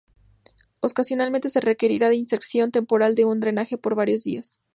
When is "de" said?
3.13-3.25